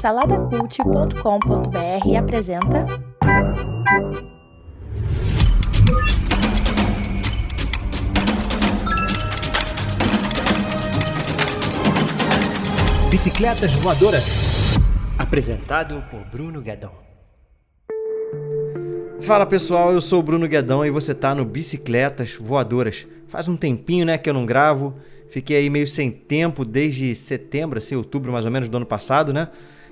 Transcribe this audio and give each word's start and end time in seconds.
Saladacult.com.br 0.00 2.16
apresenta. 2.18 2.84
Bicicletas 13.08 13.72
Voadoras. 13.74 14.24
Apresentado 15.16 16.02
por 16.10 16.24
Bruno 16.24 16.60
Guedão. 16.60 16.90
Fala 19.20 19.46
pessoal, 19.46 19.92
eu 19.92 20.00
sou 20.00 20.18
o 20.18 20.22
Bruno 20.24 20.48
Guedão 20.48 20.84
e 20.84 20.90
você 20.90 21.14
tá 21.14 21.36
no 21.36 21.44
Bicicletas 21.44 22.34
Voadoras. 22.34 23.06
Faz 23.28 23.46
um 23.46 23.56
tempinho, 23.56 24.04
né, 24.04 24.18
que 24.18 24.28
eu 24.28 24.34
não 24.34 24.44
gravo. 24.44 24.96
Fiquei 25.32 25.56
aí 25.56 25.70
meio 25.70 25.86
sem 25.86 26.10
tempo 26.10 26.62
desde 26.62 27.14
setembro, 27.14 27.78
assim, 27.78 27.94
outubro 27.94 28.30
mais 28.30 28.44
ou 28.44 28.50
menos 28.50 28.68
do 28.68 28.76
ano 28.76 28.84
passado, 28.84 29.32
né? 29.32 29.48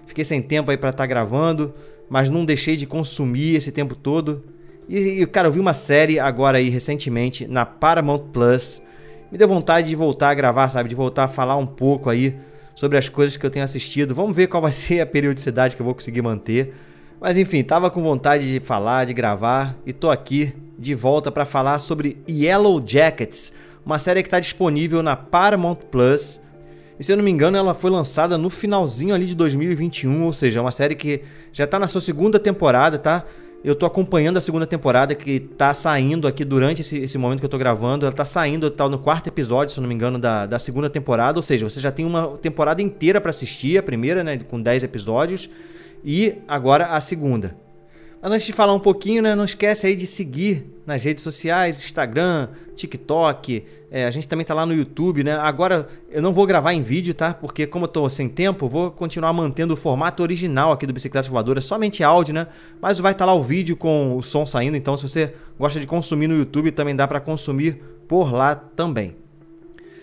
Fiquei 0.06 0.22
sem 0.22 0.42
tempo 0.42 0.70
aí 0.70 0.76
para 0.76 0.90
estar 0.90 1.04
tá 1.04 1.06
gravando, 1.06 1.72
mas 2.10 2.28
não 2.28 2.44
deixei 2.44 2.76
de 2.76 2.86
consumir 2.86 3.54
esse 3.54 3.72
tempo 3.72 3.94
todo. 3.94 4.44
E, 4.86 5.26
cara, 5.28 5.48
eu 5.48 5.52
vi 5.52 5.58
uma 5.58 5.72
série 5.72 6.20
agora 6.20 6.58
aí 6.58 6.68
recentemente 6.68 7.46
na 7.46 7.64
Paramount 7.64 8.26
Plus. 8.34 8.82
Me 9.32 9.38
deu 9.38 9.48
vontade 9.48 9.88
de 9.88 9.96
voltar 9.96 10.28
a 10.28 10.34
gravar, 10.34 10.68
sabe? 10.68 10.90
De 10.90 10.94
voltar 10.94 11.24
a 11.24 11.28
falar 11.28 11.56
um 11.56 11.66
pouco 11.66 12.10
aí 12.10 12.36
sobre 12.74 12.98
as 12.98 13.08
coisas 13.08 13.34
que 13.38 13.46
eu 13.46 13.50
tenho 13.50 13.64
assistido. 13.64 14.14
Vamos 14.14 14.36
ver 14.36 14.46
qual 14.46 14.60
vai 14.60 14.72
ser 14.76 15.00
a 15.00 15.06
periodicidade 15.06 15.74
que 15.74 15.80
eu 15.80 15.86
vou 15.86 15.94
conseguir 15.94 16.20
manter. 16.20 16.74
Mas 17.18 17.38
enfim, 17.38 17.64
tava 17.64 17.90
com 17.90 18.02
vontade 18.02 18.52
de 18.52 18.60
falar, 18.60 19.06
de 19.06 19.14
gravar 19.14 19.74
e 19.86 19.92
tô 19.94 20.10
aqui 20.10 20.52
de 20.78 20.94
volta 20.94 21.32
para 21.32 21.46
falar 21.46 21.78
sobre 21.78 22.18
Yellow 22.28 22.82
Jackets, 22.86 23.54
uma 23.84 23.98
série 23.98 24.22
que 24.22 24.28
está 24.28 24.40
disponível 24.40 25.02
na 25.02 25.16
Paramount 25.16 25.76
Plus. 25.90 26.40
E 26.98 27.04
se 27.04 27.12
eu 27.12 27.16
não 27.16 27.24
me 27.24 27.30
engano, 27.30 27.56
ela 27.56 27.74
foi 27.74 27.90
lançada 27.90 28.36
no 28.36 28.50
finalzinho 28.50 29.14
ali 29.14 29.26
de 29.26 29.34
2021, 29.34 30.24
ou 30.24 30.32
seja, 30.32 30.60
é 30.60 30.62
uma 30.62 30.70
série 30.70 30.94
que 30.94 31.22
já 31.52 31.64
está 31.64 31.78
na 31.78 31.86
sua 31.86 32.00
segunda 32.00 32.38
temporada, 32.38 32.98
tá? 32.98 33.24
Eu 33.62 33.74
tô 33.74 33.84
acompanhando 33.84 34.38
a 34.38 34.40
segunda 34.40 34.66
temporada 34.66 35.14
que 35.14 35.38
tá 35.38 35.74
saindo 35.74 36.26
aqui 36.26 36.44
durante 36.44 36.80
esse, 36.80 36.98
esse 36.98 37.18
momento 37.18 37.40
que 37.40 37.44
eu 37.44 37.50
tô 37.50 37.58
gravando. 37.58 38.06
Ela 38.06 38.14
tá 38.14 38.24
saindo 38.24 38.70
tá 38.70 38.88
no 38.88 38.98
quarto 38.98 39.26
episódio, 39.26 39.72
se 39.72 39.78
eu 39.78 39.82
não 39.82 39.88
me 39.88 39.94
engano, 39.94 40.18
da, 40.18 40.46
da 40.46 40.58
segunda 40.58 40.88
temporada. 40.88 41.38
Ou 41.38 41.42
seja, 41.42 41.68
você 41.68 41.78
já 41.78 41.92
tem 41.92 42.06
uma 42.06 42.38
temporada 42.38 42.80
inteira 42.80 43.20
para 43.20 43.30
assistir, 43.30 43.76
a 43.76 43.82
primeira, 43.82 44.24
né? 44.24 44.38
Com 44.38 44.60
10 44.60 44.82
episódios 44.84 45.50
e 46.02 46.36
agora 46.48 46.86
a 46.86 47.00
segunda. 47.02 47.54
Mas 48.22 48.32
antes 48.32 48.46
de 48.46 48.52
falar 48.52 48.74
um 48.74 48.80
pouquinho, 48.80 49.22
né, 49.22 49.34
não 49.34 49.44
esquece 49.44 49.86
aí 49.86 49.96
de 49.96 50.06
seguir 50.06 50.66
nas 50.86 51.02
redes 51.02 51.24
sociais, 51.24 51.82
Instagram, 51.82 52.48
TikTok. 52.76 53.64
É, 53.90 54.04
a 54.04 54.10
gente 54.10 54.28
também 54.28 54.44
tá 54.44 54.52
lá 54.52 54.66
no 54.66 54.74
YouTube, 54.74 55.24
né? 55.24 55.36
Agora 55.36 55.88
eu 56.10 56.20
não 56.20 56.32
vou 56.32 56.46
gravar 56.46 56.74
em 56.74 56.82
vídeo, 56.82 57.14
tá? 57.14 57.32
Porque 57.32 57.66
como 57.66 57.84
eu 57.84 57.88
tô 57.88 58.08
sem 58.10 58.28
tempo, 58.28 58.68
vou 58.68 58.90
continuar 58.90 59.32
mantendo 59.32 59.72
o 59.72 59.76
formato 59.76 60.22
original 60.22 60.70
aqui 60.70 60.86
do 60.86 60.92
Bicicleta 60.92 61.30
Voadora, 61.30 61.62
somente 61.62 62.04
áudio, 62.04 62.34
né? 62.34 62.46
Mas 62.80 62.98
vai 62.98 63.12
estar 63.12 63.24
tá 63.24 63.32
lá 63.32 63.38
o 63.38 63.42
vídeo 63.42 63.74
com 63.74 64.16
o 64.16 64.22
som 64.22 64.44
saindo, 64.44 64.76
então 64.76 64.96
se 64.96 65.02
você 65.02 65.32
gosta 65.58 65.80
de 65.80 65.86
consumir 65.86 66.26
no 66.26 66.36
YouTube, 66.36 66.70
também 66.72 66.94
dá 66.94 67.08
para 67.08 67.20
consumir 67.20 67.82
por 68.06 68.32
lá 68.32 68.54
também. 68.54 69.16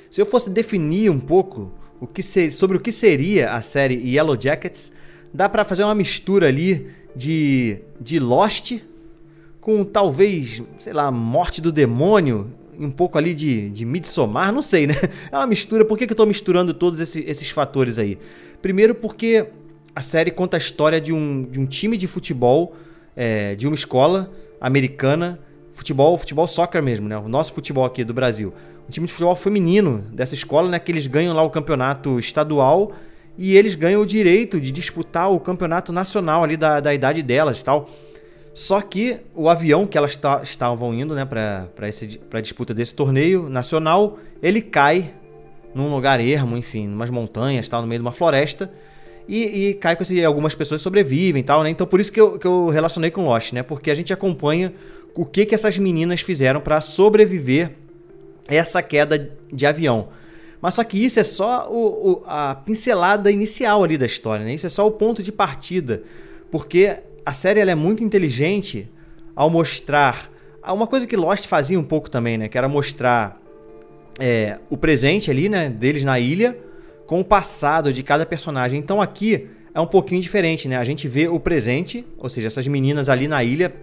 Se 0.10 0.22
eu 0.22 0.26
fosse 0.26 0.50
definir 0.50 1.12
um 1.12 1.20
pouco 1.20 1.72
o 2.00 2.08
que 2.08 2.24
ser, 2.24 2.52
sobre 2.52 2.78
o 2.78 2.80
que 2.80 2.92
seria 2.92 3.52
a 3.54 3.62
série 3.62 3.96
Yellow 3.96 4.40
Jackets, 4.40 4.92
dá 5.34 5.48
para 5.48 5.64
fazer 5.64 5.84
uma 5.84 5.96
mistura 5.96 6.48
ali 6.48 6.88
de, 7.18 7.80
de 8.00 8.20
Lost 8.20 8.80
com 9.60 9.84
talvez, 9.84 10.62
sei 10.78 10.94
lá, 10.94 11.12
Morte 11.12 11.60
do 11.60 11.72
Demônio, 11.72 12.54
um 12.80 12.92
pouco 12.92 13.18
ali 13.18 13.34
de, 13.34 13.72
de 13.72 13.84
Midsommar, 13.86 14.54
não 14.54 14.62
sei, 14.62 14.86
né? 14.86 14.94
É 15.32 15.36
uma 15.36 15.48
mistura. 15.48 15.84
Por 15.84 15.98
que, 15.98 16.06
que 16.06 16.14
eu 16.14 16.18
tô 16.18 16.28
misturando 16.28 16.74
todos 16.76 17.00
esses, 17.00 17.28
esses 17.28 17.50
fatores 17.50 17.98
aí? 17.98 18.20
Primeiro 18.62 18.94
porque 18.94 19.48
a 19.96 20.00
série 20.00 20.30
conta 20.30 20.58
a 20.58 20.60
história 20.60 21.02
de 21.02 21.12
um, 21.12 21.44
de 21.44 21.60
um 21.60 21.66
time 21.66 21.98
de 21.98 22.08
futebol, 22.08 22.76
é, 23.16 23.56
de 23.56 23.68
uma 23.68 23.76
escola 23.76 24.32
americana, 24.62 25.40
futebol, 25.74 26.16
futebol 26.18 26.46
soccer 26.46 26.84
mesmo, 26.84 27.10
né? 27.10 27.18
O 27.18 27.28
nosso 27.28 27.52
futebol 27.52 27.84
aqui 27.84 28.04
do 28.04 28.14
Brasil. 28.14 28.54
Um 28.88 28.92
time 28.92 29.08
de 29.08 29.12
futebol 29.12 29.36
feminino 29.36 30.04
dessa 30.14 30.36
escola, 30.36 30.70
né? 30.70 30.78
Que 30.78 30.92
eles 30.92 31.08
ganham 31.08 31.36
lá 31.36 31.42
o 31.42 31.50
campeonato 31.50 32.20
estadual 32.20 32.94
e 33.38 33.56
eles 33.56 33.76
ganham 33.76 34.02
o 34.02 34.06
direito 34.06 34.60
de 34.60 34.72
disputar 34.72 35.32
o 35.32 35.40
campeonato 35.40 35.94
nacional 35.94 36.44
ali 36.44 36.58
da, 36.58 36.80
da 36.80 36.94
idade 36.94 37.22
delas 37.22 37.60
e 37.60 37.64
tal. 37.64 37.90
Só 38.54 38.82
que 38.82 39.20
o 39.36 39.48
avião 39.50 39.86
que 39.86 39.98
elas 39.98 40.20
estavam 40.42 40.92
indo 40.94 41.14
né, 41.14 41.24
para 41.24 41.68
a 42.34 42.42
disputa 42.42 42.74
desse 42.74 42.96
torneio 42.96 43.48
nacional, 43.50 44.18
ele 44.42 44.62
cai 44.62 45.14
num 45.76 45.94
lugar 45.94 46.20
ermo, 46.20 46.58
enfim, 46.58 46.88
umas 46.88 47.12
montanhas, 47.12 47.70
tal, 47.70 47.82
no 47.82 47.88
meio 47.88 48.00
de 48.00 48.06
uma 48.06 48.12
floresta. 48.12 48.72
E, 49.28 49.68
e 49.68 49.74
cai 49.76 49.96
com 49.96 50.02
esse, 50.02 50.24
algumas 50.24 50.56
pessoas 50.56 50.82
sobrevivem 50.82 51.44
tal, 51.44 51.62
né? 51.62 51.70
Então 51.70 51.86
por 51.86 52.00
isso 52.00 52.12
que 52.12 52.20
eu, 52.20 52.40
que 52.40 52.48
eu 52.48 52.70
relacionei 52.70 53.12
com 53.12 53.26
Lost, 53.26 53.54
né? 53.54 53.62
Porque 53.62 53.92
a 53.92 53.94
gente 53.94 54.12
acompanha 54.12 54.74
o 55.14 55.26
que, 55.26 55.46
que 55.46 55.54
essas 55.54 55.78
meninas 55.78 56.22
fizeram 56.22 56.60
para 56.60 56.82
sobreviver 56.82 57.72
essa 58.48 58.82
queda 58.82 59.30
de 59.52 59.66
avião. 59.68 60.08
Mas 60.62 60.74
só 60.74 60.84
que 60.84 61.04
isso 61.04 61.20
é 61.20 61.24
só 61.24 61.70
o, 61.70 62.12
o, 62.12 62.24
a 62.26 62.56
pincelada 62.56 63.32
inicial 63.32 63.84
ali 63.84 63.98
da 63.98 64.06
história, 64.06 64.46
né? 64.46 64.54
Isso 64.54 64.66
é 64.66 64.70
só 64.70 64.88
o 64.88 64.92
ponto 64.92 65.22
de 65.22 65.32
partida. 65.32 66.04
Porque 66.50 66.98
a 67.26 67.32
série 67.32 67.60
ela 67.60 67.72
é 67.72 67.76
muito 67.76 68.04
inteligente 68.04 68.90
ao 69.36 69.50
mostrar. 69.50 70.32
Uma 70.64 70.88
coisa 70.88 71.06
que 71.06 71.16
Lost 71.16 71.46
fazia 71.46 71.80
um 71.80 71.84
pouco 71.84 72.10
também, 72.10 72.38
né? 72.38 72.48
Que 72.48 72.58
era 72.58 72.68
mostrar 72.68 73.40
é, 74.20 74.58
o 74.70 74.78
presente 74.78 75.30
ali, 75.30 75.48
né? 75.48 75.70
Deles 75.70 76.04
na 76.04 76.20
ilha, 76.20 76.58
com 77.06 77.20
o 77.20 77.26
passado 77.26 77.94
de 77.94 78.02
cada 78.02 78.26
personagem. 78.26 78.80
Então 78.80 79.02
aqui 79.02 79.48
é 79.74 79.80
um 79.80 79.88
pouquinho 79.88 80.22
diferente, 80.22 80.68
né? 80.68 80.78
A 80.78 80.84
gente 80.84 81.08
vê 81.08 81.28
o 81.28 81.40
presente, 81.40 82.06
ou 82.18 82.30
seja, 82.30 82.48
essas 82.48 82.68
meninas 82.68 83.10
ali 83.10 83.28
na 83.28 83.44
ilha 83.44 83.74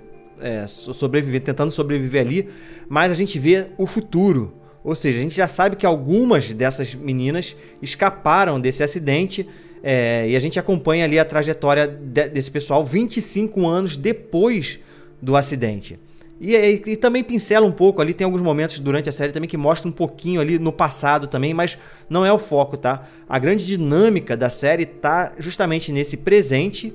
é, 0.41 0.67
sobreviver, 0.67 1.41
tentando 1.41 1.71
sobreviver 1.71 2.21
ali, 2.21 2.49
mas 2.89 3.12
a 3.12 3.15
gente 3.15 3.39
vê 3.39 3.67
o 3.79 3.87
futuro, 3.87 4.55
ou 4.84 4.95
seja, 4.95 5.19
a 5.19 5.22
gente 5.22 5.34
já 5.34 5.49
sabe 5.49 5.77
que 5.77 5.87
algumas 5.87 6.53
dessas 6.53 6.95
meninas 6.95 7.56
escaparam 7.81 8.61
desse 8.61 8.83
acidente 8.83 9.49
é, 9.83 10.28
e 10.28 10.37
a 10.37 10.39
gente 10.39 10.59
acompanha 10.59 11.06
ali 11.06 11.19
a 11.19 11.25
trajetória 11.25 11.87
de, 11.87 12.28
desse 12.28 12.50
pessoal 12.50 12.84
25 12.84 13.67
anos 13.67 13.97
depois 13.97 14.78
do 15.23 15.37
acidente. 15.37 15.99
E, 16.39 16.55
e, 16.55 16.83
e, 16.87 16.97
também 16.97 17.25
pincela 17.25 17.65
um 17.65 17.73
pouco 17.73 18.03
ali, 18.03 18.12
tem 18.12 18.27
alguns 18.27 18.43
momentos 18.43 18.78
durante 18.78 19.09
a 19.09 19.12
série 19.12 19.33
também 19.33 19.49
que 19.49 19.56
mostra 19.56 19.89
um 19.89 19.93
pouquinho 19.93 20.41
ali 20.41 20.59
no 20.59 20.73
passado 20.73 21.28
também, 21.28 21.55
mas 21.55 21.78
não 22.11 22.27
é 22.27 22.33
o 22.33 22.39
foco, 22.39 22.77
tá? 22.77 23.09
A 23.27 23.39
grande 23.39 23.65
dinâmica 23.65 24.37
da 24.37 24.50
série 24.50 24.84
tá 24.84 25.33
justamente 25.39 25.93
nesse 25.93 26.19
presente 26.19 26.93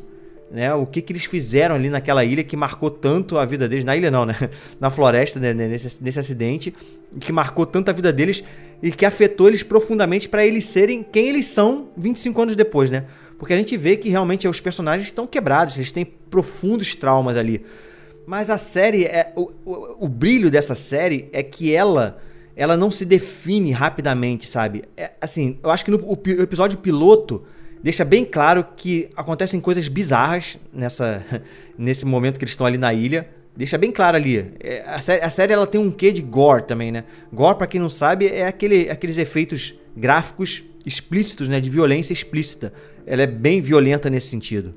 né, 0.51 0.73
o 0.73 0.85
que, 0.85 1.01
que 1.01 1.13
eles 1.13 1.25
fizeram 1.25 1.75
ali 1.75 1.89
naquela 1.89 2.23
ilha 2.23 2.43
que 2.43 2.57
marcou 2.57 2.89
tanto 2.89 3.37
a 3.37 3.45
vida 3.45 3.67
deles, 3.67 3.85
na 3.85 3.95
ilha 3.95 4.09
não, 4.09 4.25
né, 4.25 4.35
na 4.79 4.89
floresta, 4.89 5.39
né, 5.39 5.53
nesse, 5.53 6.03
nesse 6.03 6.19
acidente, 6.19 6.73
que 7.19 7.31
marcou 7.31 7.65
tanto 7.65 7.89
a 7.89 7.93
vida 7.93 8.11
deles 8.11 8.43
e 8.81 8.91
que 8.91 9.05
afetou 9.05 9.47
eles 9.47 9.63
profundamente 9.63 10.27
para 10.27 10.45
eles 10.45 10.65
serem 10.65 11.03
quem 11.03 11.27
eles 11.27 11.45
são 11.45 11.89
25 11.97 12.41
anos 12.41 12.55
depois, 12.55 12.89
né? 12.89 13.05
Porque 13.37 13.53
a 13.53 13.57
gente 13.57 13.75
vê 13.77 13.95
que 13.95 14.09
realmente 14.09 14.47
os 14.47 14.59
personagens 14.59 15.07
estão 15.07 15.25
quebrados, 15.25 15.75
eles 15.75 15.91
têm 15.91 16.05
profundos 16.05 16.93
traumas 16.93 17.37
ali. 17.37 17.65
Mas 18.27 18.49
a 18.49 18.57
série, 18.57 19.05
é, 19.05 19.31
o, 19.35 19.51
o, 19.65 20.05
o 20.05 20.07
brilho 20.07 20.51
dessa 20.51 20.75
série 20.75 21.29
é 21.31 21.41
que 21.41 21.73
ela 21.73 22.21
ela 22.59 22.75
não 22.75 22.91
se 22.91 23.05
define 23.05 23.71
rapidamente, 23.71 24.45
sabe? 24.45 24.83
É, 24.97 25.11
assim, 25.21 25.57
eu 25.63 25.69
acho 25.69 25.85
que 25.85 25.91
no 25.91 25.97
o, 25.99 26.13
o 26.13 26.41
episódio 26.41 26.77
piloto 26.77 27.43
deixa 27.83 28.03
bem 28.05 28.25
claro 28.25 28.65
que 28.75 29.09
acontecem 29.15 29.59
coisas 29.59 29.87
bizarras 29.87 30.57
nessa, 30.73 31.23
nesse 31.77 32.05
momento 32.05 32.37
que 32.37 32.43
eles 32.43 32.53
estão 32.53 32.67
ali 32.67 32.77
na 32.77 32.93
ilha. 32.93 33.27
Deixa 33.55 33.77
bem 33.77 33.91
claro 33.91 34.15
ali. 34.15 34.53
É, 34.59 34.83
a 34.85 35.01
série, 35.01 35.23
a 35.23 35.29
série 35.29 35.53
ela 35.53 35.67
tem 35.67 35.81
um 35.81 35.91
quê 35.91 36.11
de 36.11 36.21
gore 36.21 36.63
também, 36.63 36.91
né? 36.91 37.03
Gore, 37.31 37.57
para 37.57 37.67
quem 37.67 37.79
não 37.79 37.89
sabe, 37.89 38.27
é 38.27 38.47
aquele, 38.47 38.89
aqueles 38.89 39.17
efeitos 39.17 39.73
gráficos 39.95 40.63
explícitos, 40.85 41.47
né? 41.47 41.59
De 41.59 41.69
violência 41.69 42.13
explícita. 42.13 42.71
Ela 43.05 43.23
é 43.23 43.27
bem 43.27 43.59
violenta 43.59 44.09
nesse 44.09 44.27
sentido. 44.27 44.73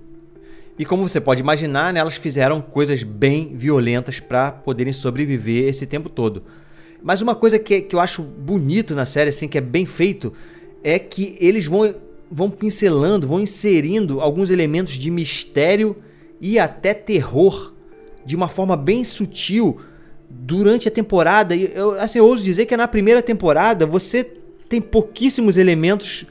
E 0.78 0.84
como 0.84 1.08
você 1.08 1.20
pode 1.20 1.40
imaginar, 1.40 1.92
né, 1.92 2.00
elas 2.00 2.16
fizeram 2.16 2.60
coisas 2.60 3.02
bem 3.02 3.54
violentas 3.54 4.18
para 4.18 4.50
poderem 4.50 4.92
sobreviver 4.92 5.68
esse 5.68 5.86
tempo 5.86 6.08
todo. 6.08 6.42
Mas 7.02 7.20
uma 7.20 7.34
coisa 7.34 7.58
que, 7.58 7.82
que 7.82 7.94
eu 7.94 8.00
acho 8.00 8.22
bonito 8.22 8.94
na 8.94 9.04
série, 9.04 9.28
assim, 9.28 9.48
que 9.48 9.58
é 9.58 9.60
bem 9.60 9.84
feito, 9.84 10.32
é 10.82 10.98
que 10.98 11.36
eles 11.40 11.66
vão 11.66 11.94
vão 12.32 12.48
pincelando, 12.48 13.28
vão 13.28 13.40
inserindo 13.40 14.22
alguns 14.22 14.50
elementos 14.50 14.94
de 14.94 15.10
mistério 15.10 15.94
e 16.40 16.58
até 16.58 16.94
terror 16.94 17.74
de 18.24 18.34
uma 18.34 18.48
forma 18.48 18.74
bem 18.74 19.04
sutil 19.04 19.80
durante 20.30 20.88
a 20.88 20.90
temporada. 20.90 21.54
E 21.54 21.70
eu, 21.74 22.00
assim, 22.00 22.18
eu 22.18 22.26
ouso 22.26 22.42
dizer 22.42 22.64
que 22.64 22.74
na 22.74 22.88
primeira 22.88 23.20
temporada 23.20 23.84
você 23.84 24.24
tem 24.66 24.80
pouquíssimos 24.80 25.58
elementos 25.58 26.24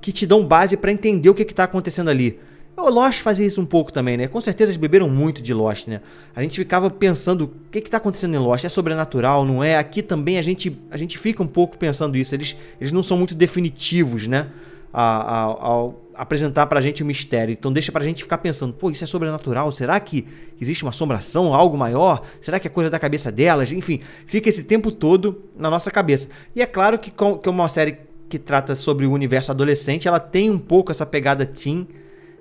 que 0.00 0.12
te 0.12 0.26
dão 0.26 0.46
base 0.46 0.78
para 0.78 0.90
entender 0.90 1.28
o 1.28 1.34
que 1.34 1.42
está 1.42 1.64
acontecendo 1.64 2.08
ali. 2.08 2.40
O 2.76 2.88
Lost 2.88 3.20
fazia 3.20 3.46
isso 3.46 3.60
um 3.60 3.66
pouco 3.66 3.92
também, 3.92 4.16
né? 4.16 4.26
Com 4.26 4.40
certeza 4.40 4.70
eles 4.70 4.80
beberam 4.80 5.08
muito 5.08 5.40
de 5.40 5.54
Lost, 5.54 5.86
né? 5.86 6.00
A 6.34 6.42
gente 6.42 6.58
ficava 6.58 6.90
pensando, 6.90 7.44
o 7.44 7.70
que 7.70 7.78
está 7.78 7.98
acontecendo 7.98 8.34
em 8.34 8.38
Lost? 8.38 8.64
É 8.64 8.68
sobrenatural, 8.68 9.44
não 9.44 9.62
é? 9.62 9.76
Aqui 9.76 10.02
também 10.02 10.38
a 10.38 10.42
gente, 10.42 10.76
a 10.90 10.96
gente 10.96 11.16
fica 11.16 11.42
um 11.42 11.46
pouco 11.46 11.78
pensando 11.78 12.16
isso. 12.16 12.34
Eles, 12.34 12.56
eles 12.80 12.90
não 12.90 13.02
são 13.02 13.16
muito 13.16 13.34
definitivos, 13.34 14.26
né? 14.26 14.48
A, 14.94 15.90
apresentar 16.14 16.66
pra 16.66 16.80
gente 16.80 17.02
o 17.02 17.06
mistério. 17.06 17.52
Então 17.52 17.72
deixa 17.72 17.90
pra 17.90 18.04
gente 18.04 18.22
ficar 18.22 18.38
pensando, 18.38 18.72
pô, 18.72 18.90
isso 18.90 19.02
é 19.02 19.06
sobrenatural? 19.06 19.70
Será 19.72 19.98
que 19.98 20.26
existe 20.60 20.84
uma 20.84 20.90
assombração, 20.90 21.52
algo 21.52 21.76
maior? 21.76 22.22
Será 22.40 22.60
que 22.60 22.68
é 22.68 22.70
coisa 22.70 22.88
da 22.88 22.98
cabeça 22.98 23.32
delas? 23.32 23.72
Enfim, 23.72 24.00
fica 24.24 24.48
esse 24.48 24.62
tempo 24.62 24.92
todo 24.92 25.42
na 25.56 25.68
nossa 25.68 25.90
cabeça. 25.90 26.28
E 26.54 26.62
é 26.62 26.66
claro 26.66 26.98
que, 26.98 27.10
com, 27.10 27.36
que 27.36 27.48
é 27.48 27.50
uma 27.50 27.68
série 27.68 27.98
que 28.28 28.38
trata 28.38 28.76
sobre 28.76 29.06
o 29.06 29.12
universo 29.12 29.50
adolescente, 29.50 30.06
ela 30.06 30.20
tem 30.20 30.50
um 30.50 30.58
pouco 30.58 30.92
essa 30.92 31.04
pegada 31.04 31.44
teen, 31.44 31.86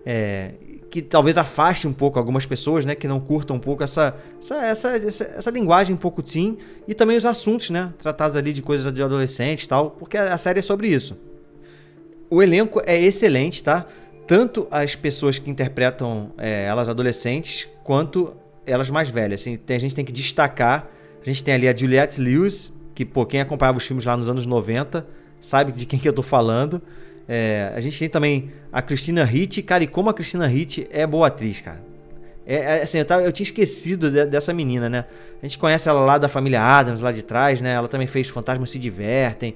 é, 0.05 0.51
que 0.89 1.01
talvez 1.01 1.37
afaste 1.37 1.87
um 1.87 1.93
pouco 1.93 2.19
algumas 2.19 2.45
pessoas, 2.45 2.85
né, 2.85 2.95
que 2.95 3.07
não 3.07 3.19
curtam 3.19 3.55
um 3.55 3.59
pouco 3.59 3.83
essa 3.83 4.15
essa, 4.39 4.55
essa, 4.65 4.89
essa, 4.95 5.23
essa 5.23 5.49
linguagem 5.49 5.93
um 5.93 5.97
pouco 5.97 6.21
teen, 6.21 6.57
e 6.87 6.93
também 6.93 7.17
os 7.17 7.25
assuntos, 7.25 7.69
né, 7.69 7.91
tratados 7.99 8.35
ali 8.35 8.53
de 8.53 8.61
coisas 8.61 8.91
de 8.93 9.03
adolescente 9.03 9.63
e 9.63 9.67
tal, 9.67 9.91
porque 9.91 10.17
a 10.17 10.37
série 10.37 10.59
é 10.59 10.61
sobre 10.61 10.87
isso. 10.87 11.17
O 12.33 12.41
elenco 12.41 12.81
é 12.83 12.99
excelente, 12.99 13.61
tá? 13.61 13.85
Tanto 14.25 14.67
as 14.71 14.95
pessoas 14.95 15.37
que 15.37 15.51
interpretam 15.51 16.31
é, 16.35 16.65
elas 16.65 16.89
adolescentes, 16.89 17.69
quanto 17.83 18.33
elas 18.65 18.89
mais 18.89 19.07
velhas. 19.07 19.41
Assim, 19.41 19.55
tem, 19.55 19.75
a 19.75 19.79
gente 19.79 19.93
tem 19.93 20.03
que 20.03 20.11
destacar. 20.11 20.89
A 21.21 21.25
gente 21.25 21.43
tem 21.43 21.53
ali 21.53 21.67
a 21.67 21.75
Juliette 21.75 22.19
Lewis, 22.19 22.73
que, 22.95 23.05
pô, 23.05 23.23
quem 23.23 23.39
acompanhava 23.39 23.77
os 23.77 23.85
filmes 23.85 24.03
lá 24.03 24.17
nos 24.17 24.27
anos 24.27 24.47
90 24.47 25.05
sabe 25.39 25.71
de 25.73 25.85
quem 25.85 25.99
que 25.99 26.09
eu 26.09 26.13
tô 26.13 26.23
falando. 26.23 26.81
É, 27.29 27.71
a 27.75 27.79
gente 27.79 27.99
tem 27.99 28.09
também 28.09 28.51
a 28.71 28.81
Christina 28.81 29.23
Ricci, 29.23 29.61
cara, 29.61 29.83
e 29.83 29.87
como 29.87 30.09
a 30.09 30.13
Christina 30.13 30.47
Ricci 30.47 30.87
é 30.89 31.05
boa 31.05 31.27
atriz, 31.27 31.59
cara. 31.59 31.83
É, 32.47 32.55
é 32.55 32.81
assim, 32.81 32.97
eu, 32.97 33.05
tava, 33.05 33.21
eu, 33.21 33.31
tinha 33.31 33.45
esquecido 33.45 34.09
de, 34.09 34.25
dessa 34.25 34.51
menina, 34.51 34.89
né? 34.89 35.05
A 35.39 35.45
gente 35.45 35.59
conhece 35.59 35.87
ela 35.87 36.03
lá 36.03 36.17
da 36.17 36.27
família 36.27 36.63
Adams, 36.63 36.99
lá 36.99 37.11
de 37.11 37.21
trás, 37.21 37.61
né? 37.61 37.73
Ela 37.73 37.87
também 37.87 38.07
fez 38.07 38.27
Fantasmas 38.27 38.71
Se 38.71 38.79
Divertem. 38.79 39.53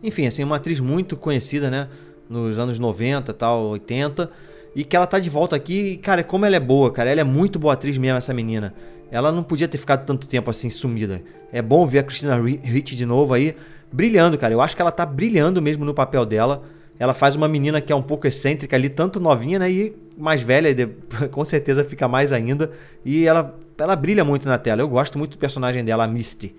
Enfim, 0.00 0.28
assim, 0.28 0.44
uma 0.44 0.56
atriz 0.56 0.78
muito 0.78 1.16
conhecida, 1.16 1.68
né? 1.68 1.88
Nos 2.30 2.60
anos 2.60 2.78
90, 2.78 3.34
tal, 3.34 3.66
80, 3.70 4.30
e 4.74 4.84
que 4.84 4.94
ela 4.94 5.06
tá 5.06 5.18
de 5.18 5.28
volta 5.28 5.56
aqui, 5.56 5.94
e, 5.94 5.96
cara, 5.96 6.22
como 6.22 6.46
ela 6.46 6.54
é 6.54 6.60
boa, 6.60 6.92
cara, 6.92 7.10
ela 7.10 7.20
é 7.20 7.24
muito 7.24 7.58
boa 7.58 7.74
atriz 7.74 7.98
mesmo, 7.98 8.16
essa 8.16 8.32
menina. 8.32 8.72
Ela 9.10 9.32
não 9.32 9.42
podia 9.42 9.66
ter 9.66 9.76
ficado 9.76 10.06
tanto 10.06 10.28
tempo 10.28 10.48
assim 10.48 10.70
sumida. 10.70 11.20
É 11.52 11.60
bom 11.60 11.84
ver 11.84 11.98
a 11.98 12.02
Christina 12.04 12.40
Ricci 12.40 12.94
de 12.94 13.04
novo 13.04 13.34
aí, 13.34 13.56
brilhando, 13.92 14.38
cara. 14.38 14.54
Eu 14.54 14.60
acho 14.60 14.76
que 14.76 14.80
ela 14.80 14.92
tá 14.92 15.04
brilhando 15.04 15.60
mesmo 15.60 15.84
no 15.84 15.92
papel 15.92 16.24
dela. 16.24 16.62
Ela 16.96 17.12
faz 17.12 17.34
uma 17.34 17.48
menina 17.48 17.80
que 17.80 17.92
é 17.92 17.96
um 17.96 18.02
pouco 18.02 18.28
excêntrica 18.28 18.76
ali, 18.76 18.88
tanto 18.88 19.18
novinha, 19.18 19.58
né, 19.58 19.70
e 19.70 19.96
mais 20.16 20.42
velha, 20.42 20.68
com 21.32 21.44
certeza 21.44 21.82
fica 21.82 22.06
mais 22.06 22.32
ainda. 22.32 22.70
E 23.04 23.26
ela, 23.26 23.58
ela 23.76 23.96
brilha 23.96 24.24
muito 24.24 24.46
na 24.46 24.58
tela. 24.58 24.80
Eu 24.80 24.88
gosto 24.88 25.18
muito 25.18 25.32
do 25.32 25.38
personagem 25.38 25.84
dela, 25.84 26.04
a 26.04 26.06
Misty. 26.06 26.54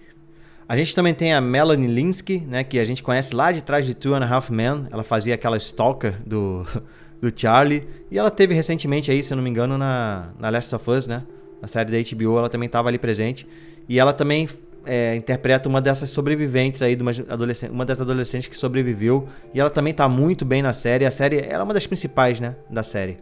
A 0.72 0.76
gente 0.78 0.96
também 0.96 1.14
tem 1.14 1.34
a 1.34 1.42
Melanie 1.42 1.86
Linsky, 1.86 2.40
né, 2.48 2.64
que 2.64 2.80
a 2.80 2.84
gente 2.86 3.04
conhece 3.04 3.36
lá 3.36 3.52
de 3.52 3.62
trás 3.62 3.86
de 3.86 3.94
Two 3.94 4.16
and 4.16 4.24
a 4.24 4.34
Half 4.34 4.50
Men. 4.52 4.88
Ela 4.90 5.04
fazia 5.04 5.36
aquela 5.36 5.58
stalker 5.58 6.16
do, 6.26 6.66
do 7.22 7.30
Charlie. 7.36 7.86
E 8.10 8.18
ela 8.18 8.32
teve 8.32 8.54
recentemente 8.54 9.12
aí, 9.12 9.22
se 9.22 9.34
eu 9.34 9.36
não 9.36 9.44
me 9.44 9.50
engano, 9.50 9.78
na, 9.78 10.30
na 10.40 10.50
Last 10.50 10.74
of 10.74 10.90
Us, 10.90 11.08
né? 11.08 11.24
Na 11.62 11.68
série 11.68 11.92
da 11.92 12.16
HBO, 12.16 12.38
ela 12.38 12.48
também 12.48 12.68
estava 12.68 12.88
ali 12.88 12.98
presente. 12.98 13.46
E 13.90 14.00
ela 14.00 14.14
também 14.14 14.48
é, 14.86 15.14
interpreta 15.14 15.68
uma 15.68 15.82
dessas 15.82 16.10
sobreviventes 16.10 16.82
aí, 16.82 16.96
de 16.96 17.02
uma, 17.02 17.12
adolescente, 17.28 17.70
uma 17.70 17.84
das 17.84 18.00
adolescentes 18.00 18.48
que 18.48 18.56
sobreviveu. 18.56 19.28
E 19.54 19.60
ela 19.60 19.70
também 19.70 19.92
está 19.92 20.08
muito 20.08 20.46
bem 20.46 20.62
na 20.62 20.72
série. 20.72 21.06
A 21.06 21.12
série 21.12 21.40
ela 21.40 21.60
é 21.60 21.64
uma 21.64 21.74
das 21.74 21.86
principais, 21.86 22.40
né, 22.40 22.56
da 22.70 22.82
série. 22.82 23.18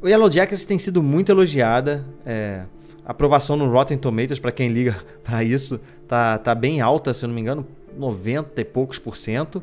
O 0.00 0.06
Yellow 0.06 0.30
Jackets 0.30 0.64
tem 0.64 0.78
sido 0.78 1.02
muito 1.02 1.32
elogiada. 1.32 2.06
É, 2.24 2.62
aprovação 3.04 3.56
no 3.56 3.70
Rotten 3.70 3.98
Tomatoes, 3.98 4.38
para 4.38 4.52
quem 4.52 4.68
liga 4.68 4.96
para 5.24 5.42
isso, 5.42 5.80
tá, 6.06 6.38
tá 6.38 6.54
bem 6.54 6.80
alta, 6.80 7.12
se 7.12 7.24
eu 7.24 7.28
não 7.28 7.34
me 7.34 7.40
engano, 7.40 7.66
90 7.96 8.60
e 8.60 8.64
poucos 8.64 8.98
por 8.98 9.16
cento. 9.16 9.62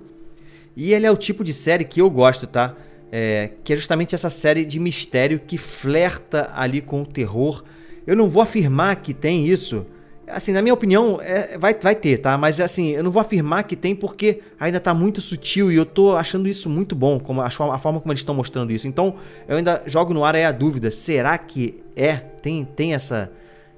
E 0.75 0.93
ele 0.93 1.05
é 1.05 1.11
o 1.11 1.17
tipo 1.17 1.43
de 1.43 1.53
série 1.53 1.83
que 1.83 2.01
eu 2.01 2.09
gosto, 2.09 2.45
tá? 2.45 2.75
É, 3.11 3.51
que 3.63 3.73
é 3.73 3.75
justamente 3.75 4.13
essa 4.13 4.29
série 4.29 4.65
de 4.65 4.79
mistério 4.79 5.39
que 5.39 5.57
flerta 5.57 6.51
ali 6.53 6.81
com 6.81 7.01
o 7.01 7.05
terror. 7.05 7.63
Eu 8.05 8.15
não 8.15 8.29
vou 8.29 8.43
afirmar 8.43 8.97
que 8.97 9.13
tem 9.13 9.47
isso. 9.47 9.85
Assim, 10.27 10.51
na 10.51 10.61
minha 10.61 10.73
opinião, 10.73 11.19
é, 11.21 11.57
vai, 11.57 11.73
vai 11.73 11.95
ter, 11.95 12.17
tá? 12.17 12.37
Mas 12.37 12.59
assim, 12.59 12.89
eu 12.89 13.03
não 13.03 13.09
vou 13.09 13.21
afirmar 13.21 13.63
que 13.63 13.75
tem 13.77 13.95
porque 13.95 14.41
ainda 14.59 14.79
tá 14.79 14.93
muito 14.93 15.21
sutil 15.21 15.71
e 15.71 15.75
eu 15.75 15.85
tô 15.85 16.15
achando 16.15 16.47
isso 16.49 16.69
muito 16.69 16.95
bom, 16.95 17.17
como 17.17 17.41
a, 17.41 17.47
a 17.47 17.49
forma 17.49 17.99
como 18.01 18.11
eles 18.11 18.19
estão 18.19 18.35
mostrando 18.35 18.71
isso. 18.71 18.87
Então, 18.87 19.15
eu 19.47 19.55
ainda 19.55 19.81
jogo 19.85 20.13
no 20.13 20.25
ar 20.25 20.35
aí 20.35 20.43
a 20.43 20.51
dúvida: 20.51 20.91
será 20.91 21.37
que 21.37 21.81
é? 21.97 22.17
Tem, 22.17 22.63
tem 22.63 22.93
essa. 22.93 23.31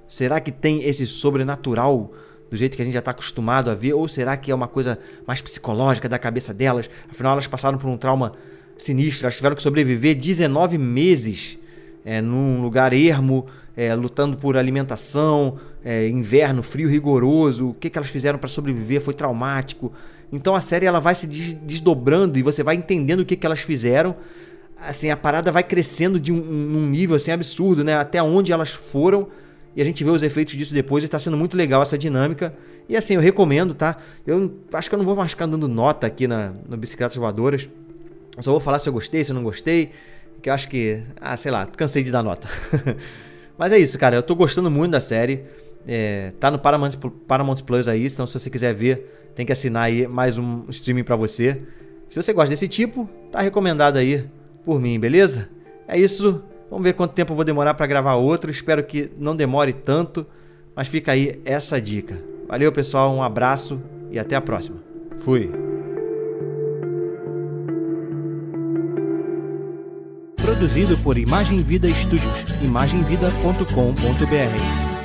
Será 0.07 0.39
que 0.39 0.51
tem 0.51 0.83
esse 0.83 1.07
sobrenatural 1.07 2.11
do 2.49 2.57
jeito 2.57 2.75
que 2.75 2.81
a 2.81 2.85
gente 2.85 2.93
já 2.93 2.99
está 2.99 3.11
acostumado 3.11 3.71
a 3.71 3.75
ver? 3.75 3.93
Ou 3.93 4.07
será 4.07 4.35
que 4.35 4.51
é 4.51 4.55
uma 4.55 4.67
coisa 4.67 4.99
mais 5.25 5.39
psicológica 5.39 6.09
da 6.09 6.19
cabeça 6.19 6.53
delas? 6.53 6.89
Afinal, 7.09 7.33
elas 7.33 7.47
passaram 7.47 7.77
por 7.77 7.89
um 7.89 7.95
trauma 7.95 8.33
sinistro, 8.77 9.25
elas 9.25 9.37
tiveram 9.37 9.55
que 9.55 9.61
sobreviver 9.61 10.15
19 10.15 10.77
meses 10.77 11.57
é, 12.03 12.21
num 12.21 12.61
lugar 12.61 12.91
ermo, 12.91 13.45
é, 13.77 13.93
lutando 13.95 14.35
por 14.35 14.57
alimentação, 14.57 15.57
é, 15.83 16.07
inverno, 16.09 16.61
frio 16.61 16.89
rigoroso. 16.89 17.69
O 17.69 17.73
que, 17.73 17.89
que 17.89 17.97
elas 17.97 18.09
fizeram 18.09 18.37
para 18.37 18.49
sobreviver 18.49 18.99
foi 18.99 19.13
traumático. 19.13 19.93
Então 20.31 20.55
a 20.55 20.61
série 20.61 20.85
ela 20.85 20.99
vai 20.99 21.15
se 21.15 21.25
desdobrando 21.27 22.37
e 22.37 22.41
você 22.43 22.63
vai 22.63 22.75
entendendo 22.75 23.21
o 23.21 23.25
que, 23.25 23.35
que 23.35 23.45
elas 23.45 23.59
fizeram. 23.59 24.15
Assim, 24.81 25.09
a 25.09 25.17
parada 25.17 25.51
vai 25.51 25.63
crescendo 25.63 26.19
de 26.19 26.31
um, 26.31 26.37
um 26.37 26.87
nível 26.87 27.15
assim 27.15 27.31
absurdo, 27.31 27.83
né? 27.83 27.95
Até 27.95 28.21
onde 28.23 28.51
elas 28.51 28.69
foram 28.69 29.27
e 29.75 29.81
a 29.81 29.85
gente 29.85 30.03
vê 30.03 30.09
os 30.09 30.23
efeitos 30.23 30.55
disso 30.55 30.73
depois 30.73 31.03
e 31.03 31.05
está 31.05 31.19
sendo 31.19 31.37
muito 31.37 31.55
legal 31.55 31.81
essa 31.81 31.97
dinâmica. 31.97 32.53
E 32.87 32.97
assim, 32.97 33.15
eu 33.15 33.21
recomendo, 33.21 33.73
tá? 33.73 33.97
Eu 34.25 34.51
acho 34.73 34.89
que 34.89 34.95
eu 34.95 34.97
não 34.97 35.05
vou 35.05 35.15
mais 35.15 35.31
ficar 35.31 35.45
dando 35.45 35.67
nota 35.67 36.07
aqui 36.07 36.27
na, 36.27 36.51
no 36.67 36.75
Bicicletas 36.75 37.15
Voadoras. 37.15 37.69
Eu 38.35 38.43
só 38.43 38.51
vou 38.51 38.59
falar 38.59 38.79
se 38.79 38.89
eu 38.89 38.93
gostei, 38.93 39.23
se 39.23 39.31
eu 39.31 39.35
não 39.35 39.43
gostei. 39.43 39.91
Que 40.41 40.49
eu 40.49 40.53
acho 40.53 40.67
que, 40.69 41.01
ah, 41.21 41.37
sei 41.37 41.51
lá, 41.51 41.65
cansei 41.65 42.01
de 42.03 42.11
dar 42.11 42.23
nota. 42.23 42.47
Mas 43.57 43.71
é 43.71 43.77
isso, 43.77 43.97
cara. 43.99 44.15
Eu 44.15 44.23
tô 44.23 44.35
gostando 44.35 44.71
muito 44.71 44.91
da 44.91 45.01
série. 45.01 45.43
É, 45.87 46.33
tá 46.39 46.49
no 46.49 46.57
Paramount, 46.59 46.93
Paramount 47.27 47.61
Plus 47.65 47.87
aí, 47.87 48.05
então 48.05 48.27
se 48.27 48.33
você 48.33 48.49
quiser 48.49 48.73
ver, 48.73 49.31
tem 49.33 49.45
que 49.45 49.51
assinar 49.51 49.83
aí 49.83 50.07
mais 50.07 50.37
um 50.37 50.65
streaming 50.69 51.03
para 51.03 51.15
você. 51.15 51.61
Se 52.09 52.21
você 52.21 52.33
gosta 52.33 52.49
desse 52.49 52.67
tipo, 52.67 53.09
tá 53.31 53.39
recomendado 53.39 53.97
aí 53.97 54.25
por 54.63 54.79
mim, 54.79 54.99
beleza? 54.99 55.49
É 55.87 55.97
isso. 55.97 56.43
Vamos 56.69 56.83
ver 56.83 56.93
quanto 56.93 57.13
tempo 57.13 57.31
eu 57.31 57.35
vou 57.35 57.45
demorar 57.45 57.73
para 57.73 57.87
gravar 57.87 58.15
outro. 58.15 58.51
Espero 58.51 58.83
que 58.83 59.11
não 59.17 59.35
demore 59.35 59.73
tanto, 59.73 60.25
mas 60.75 60.87
fica 60.87 61.11
aí 61.11 61.41
essa 61.43 61.81
dica. 61.81 62.17
Valeu, 62.47 62.71
pessoal, 62.71 63.13
um 63.13 63.23
abraço 63.23 63.81
e 64.11 64.19
até 64.19 64.35
a 64.35 64.41
próxima. 64.41 64.77
Fui. 65.17 65.51
Produzido 70.37 70.97
por 70.97 71.17
Imagem 71.17 71.61
Vida 71.61 71.87
Studios, 71.93 72.43
imagemvida.com.br. 72.61 74.98